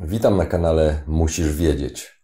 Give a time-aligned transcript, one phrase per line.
[0.00, 2.22] Witam na kanale Musisz Wiedzieć.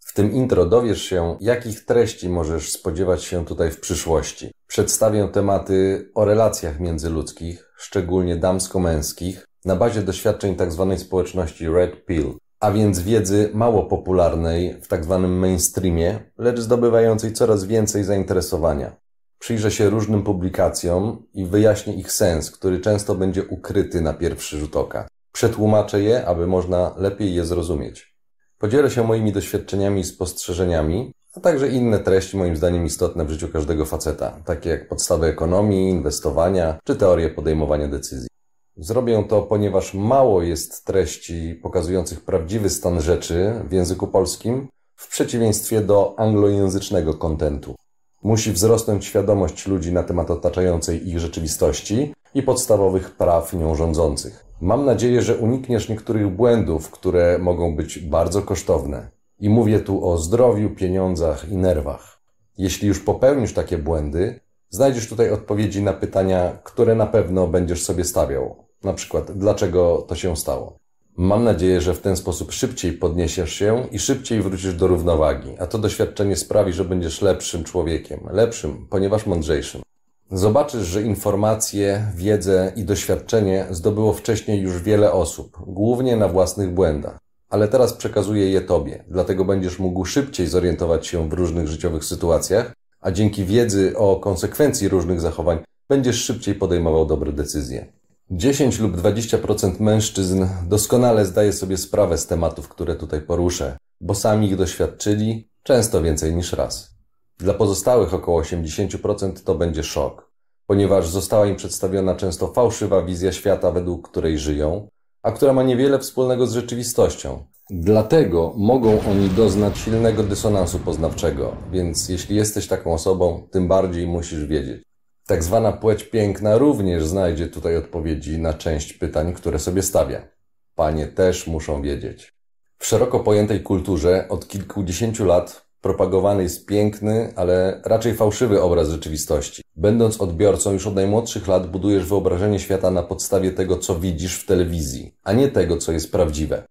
[0.00, 4.50] W tym intro dowiesz się, jakich treści możesz spodziewać się tutaj w przyszłości.
[4.66, 10.86] Przedstawię tematy o relacjach międzyludzkich, szczególnie damsko-męskich, na bazie doświadczeń tzw.
[10.90, 15.18] Tak społeczności Red Pill, a więc wiedzy mało popularnej w tzw.
[15.22, 18.96] Tak mainstreamie, lecz zdobywającej coraz więcej zainteresowania.
[19.38, 24.76] Przyjrzę się różnym publikacjom i wyjaśnię ich sens, który często będzie ukryty na pierwszy rzut
[24.76, 25.06] oka.
[25.34, 28.16] Przetłumaczę je, aby można lepiej je zrozumieć.
[28.58, 33.48] Podzielę się moimi doświadczeniami i spostrzeżeniami, a także inne treści moim zdaniem istotne w życiu
[33.48, 38.28] każdego faceta, takie jak podstawy ekonomii, inwestowania czy teorie podejmowania decyzji.
[38.76, 45.80] Zrobię to, ponieważ mało jest treści pokazujących prawdziwy stan rzeczy w języku polskim, w przeciwieństwie
[45.80, 47.74] do anglojęzycznego kontentu.
[48.22, 54.44] Musi wzrosnąć świadomość ludzi na temat otaczającej ich rzeczywistości i podstawowych praw nią rządzących.
[54.60, 59.10] Mam nadzieję, że unikniesz niektórych błędów, które mogą być bardzo kosztowne.
[59.40, 62.20] I mówię tu o zdrowiu, pieniądzach i nerwach.
[62.58, 64.40] Jeśli już popełnisz takie błędy,
[64.70, 68.56] znajdziesz tutaj odpowiedzi na pytania, które na pewno będziesz sobie stawiał.
[68.82, 70.78] Na przykład, dlaczego to się stało?
[71.16, 75.66] Mam nadzieję, że w ten sposób szybciej podniesiesz się i szybciej wrócisz do równowagi, a
[75.66, 78.20] to doświadczenie sprawi, że będziesz lepszym człowiekiem.
[78.32, 79.83] Lepszym, ponieważ mądrzejszym.
[80.32, 87.18] Zobaczysz, że informacje, wiedzę i doświadczenie zdobyło wcześniej już wiele osób, głównie na własnych błędach.
[87.48, 92.72] Ale teraz przekazuję je Tobie, dlatego będziesz mógł szybciej zorientować się w różnych życiowych sytuacjach,
[93.00, 95.58] a dzięki wiedzy o konsekwencji różnych zachowań
[95.88, 97.92] będziesz szybciej podejmował dobre decyzje.
[98.30, 104.46] 10 lub 20% mężczyzn doskonale zdaje sobie sprawę z tematów, które tutaj poruszę, bo sami
[104.46, 106.93] ich doświadczyli, często więcej niż raz.
[107.38, 110.30] Dla pozostałych około 80% to będzie szok,
[110.66, 114.88] ponieważ została im przedstawiona często fałszywa wizja świata, według której żyją,
[115.22, 117.46] a która ma niewiele wspólnego z rzeczywistością.
[117.70, 124.46] Dlatego mogą oni doznać silnego dysonansu poznawczego, więc jeśli jesteś taką osobą, tym bardziej musisz
[124.46, 124.82] wiedzieć.
[125.26, 130.28] Tak zwana płeć piękna również znajdzie tutaj odpowiedzi na część pytań, które sobie stawia.
[130.74, 132.34] Panie też muszą wiedzieć.
[132.78, 139.62] W szeroko pojętej kulturze od kilkudziesięciu lat propagowany jest piękny, ale raczej fałszywy obraz rzeczywistości.
[139.76, 144.46] Będąc odbiorcą już od najmłodszych lat budujesz wyobrażenie świata na podstawie tego, co widzisz w
[144.46, 146.62] telewizji, a nie tego, co jest prawdziwe.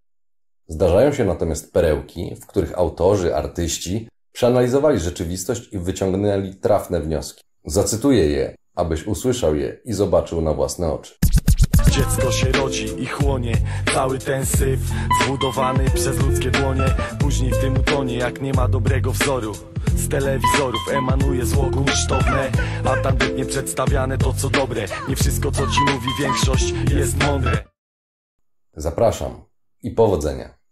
[0.68, 7.44] Zdarzają się natomiast perełki, w których autorzy, artyści przeanalizowali rzeczywistość i wyciągnęli trafne wnioski.
[7.66, 11.22] Zacytuję je, abyś usłyszał je i zobaczył na własne oczy.
[11.91, 13.57] Dziecko się rodzi i chłonie.
[13.94, 14.79] Cały ten syf
[15.23, 16.85] zbudowany przez ludzkie dłonie.
[17.19, 19.53] Później w tym utonie jak nie ma dobrego wzoru
[19.95, 22.51] z telewizorów emanuje zło kunsztowne
[22.85, 24.85] A tandetnie przedstawiane to co dobre.
[25.09, 27.63] Nie wszystko co ci mówi większość jest mądre.
[28.73, 29.45] Zapraszam
[29.81, 30.62] i powodzenia